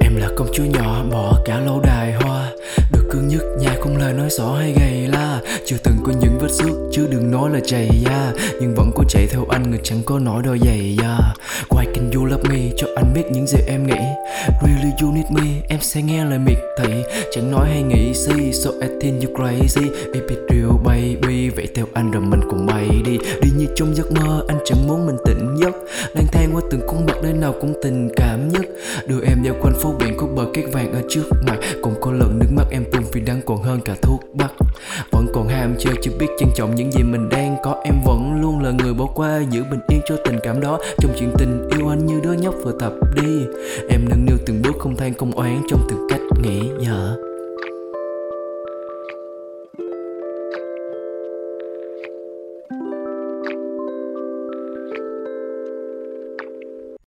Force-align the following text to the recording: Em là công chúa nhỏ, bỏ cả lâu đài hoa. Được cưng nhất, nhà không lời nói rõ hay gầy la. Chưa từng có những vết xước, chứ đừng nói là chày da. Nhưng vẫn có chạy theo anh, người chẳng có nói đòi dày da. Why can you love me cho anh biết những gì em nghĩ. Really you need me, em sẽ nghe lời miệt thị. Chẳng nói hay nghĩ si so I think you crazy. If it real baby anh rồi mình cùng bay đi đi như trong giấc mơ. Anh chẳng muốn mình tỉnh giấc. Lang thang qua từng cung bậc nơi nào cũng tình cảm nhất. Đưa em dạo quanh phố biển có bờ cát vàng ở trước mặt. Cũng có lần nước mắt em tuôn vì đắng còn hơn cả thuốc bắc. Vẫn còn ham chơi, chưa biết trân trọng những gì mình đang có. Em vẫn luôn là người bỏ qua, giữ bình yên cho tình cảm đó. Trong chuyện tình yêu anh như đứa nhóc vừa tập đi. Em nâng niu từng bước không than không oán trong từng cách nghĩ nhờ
Em 0.00 0.16
là 0.16 0.28
công 0.36 0.48
chúa 0.52 0.64
nhỏ, 0.64 1.04
bỏ 1.10 1.42
cả 1.44 1.60
lâu 1.60 1.80
đài 1.80 2.12
hoa. 2.12 2.50
Được 2.92 3.08
cưng 3.10 3.28
nhất, 3.28 3.42
nhà 3.60 3.76
không 3.80 3.96
lời 3.96 4.12
nói 4.12 4.30
rõ 4.30 4.54
hay 4.54 4.74
gầy 4.76 5.08
la. 5.08 5.40
Chưa 5.66 5.76
từng 5.84 5.94
có 6.04 6.12
những 6.20 6.38
vết 6.40 6.50
xước, 6.50 6.76
chứ 6.92 7.08
đừng 7.10 7.30
nói 7.30 7.50
là 7.50 7.60
chày 7.66 7.88
da. 8.04 8.32
Nhưng 8.60 8.74
vẫn 8.74 8.90
có 8.94 9.04
chạy 9.08 9.26
theo 9.30 9.46
anh, 9.50 9.70
người 9.70 9.80
chẳng 9.82 10.02
có 10.06 10.18
nói 10.18 10.42
đòi 10.42 10.58
dày 10.64 10.96
da. 11.02 11.18
Why 11.68 11.84
can 11.94 12.10
you 12.14 12.24
love 12.24 12.42
me 12.48 12.70
cho 12.76 12.86
anh 12.96 13.12
biết 13.14 13.22
những 13.30 13.46
gì 13.46 13.58
em 13.66 13.86
nghĩ. 13.86 14.00
Really 14.62 14.92
you 15.02 15.12
need 15.12 15.26
me, 15.30 15.62
em 15.68 15.80
sẽ 15.80 16.02
nghe 16.02 16.24
lời 16.24 16.38
miệt 16.38 16.58
thị. 16.78 17.02
Chẳng 17.32 17.50
nói 17.50 17.68
hay 17.68 17.82
nghĩ 17.82 18.14
si 18.14 18.52
so 18.52 18.70
I 18.80 18.88
think 19.00 19.22
you 19.24 19.36
crazy. 19.36 19.90
If 20.12 20.28
it 20.28 20.38
real 20.50 20.76
baby 20.84 21.03
anh 21.94 22.10
rồi 22.10 22.22
mình 22.22 22.40
cùng 22.50 22.66
bay 22.66 22.88
đi 23.04 23.18
đi 23.42 23.50
như 23.58 23.66
trong 23.74 23.94
giấc 23.96 24.12
mơ. 24.12 24.44
Anh 24.48 24.58
chẳng 24.64 24.88
muốn 24.88 25.06
mình 25.06 25.16
tỉnh 25.24 25.56
giấc. 25.60 25.74
Lang 26.14 26.26
thang 26.32 26.50
qua 26.54 26.62
từng 26.70 26.80
cung 26.86 27.06
bậc 27.06 27.22
nơi 27.22 27.32
nào 27.32 27.54
cũng 27.60 27.74
tình 27.82 28.08
cảm 28.16 28.48
nhất. 28.48 28.62
Đưa 29.06 29.20
em 29.20 29.42
dạo 29.44 29.54
quanh 29.62 29.74
phố 29.74 29.94
biển 29.98 30.14
có 30.16 30.26
bờ 30.26 30.46
cát 30.54 30.64
vàng 30.72 30.92
ở 30.92 31.02
trước 31.08 31.24
mặt. 31.46 31.58
Cũng 31.82 31.94
có 32.00 32.12
lần 32.12 32.38
nước 32.38 32.46
mắt 32.56 32.64
em 32.70 32.84
tuôn 32.92 33.02
vì 33.12 33.20
đắng 33.20 33.40
còn 33.46 33.62
hơn 33.62 33.80
cả 33.84 33.94
thuốc 34.02 34.20
bắc. 34.32 34.50
Vẫn 35.10 35.26
còn 35.34 35.48
ham 35.48 35.74
chơi, 35.78 35.94
chưa 36.02 36.12
biết 36.18 36.26
trân 36.38 36.48
trọng 36.54 36.74
những 36.74 36.92
gì 36.92 37.02
mình 37.02 37.28
đang 37.28 37.56
có. 37.64 37.82
Em 37.84 37.94
vẫn 38.04 38.40
luôn 38.40 38.62
là 38.62 38.70
người 38.70 38.94
bỏ 38.94 39.06
qua, 39.14 39.42
giữ 39.50 39.64
bình 39.70 39.80
yên 39.88 40.00
cho 40.08 40.16
tình 40.24 40.38
cảm 40.42 40.60
đó. 40.60 40.78
Trong 40.98 41.12
chuyện 41.18 41.30
tình 41.38 41.68
yêu 41.78 41.88
anh 41.88 42.06
như 42.06 42.20
đứa 42.22 42.32
nhóc 42.32 42.54
vừa 42.64 42.72
tập 42.80 42.92
đi. 43.22 43.46
Em 43.88 44.00
nâng 44.08 44.26
niu 44.26 44.36
từng 44.46 44.62
bước 44.62 44.74
không 44.78 44.96
than 44.96 45.14
không 45.14 45.32
oán 45.32 45.60
trong 45.68 45.80
từng 45.88 46.06
cách 46.10 46.20
nghĩ 46.42 46.60
nhờ 46.80 47.16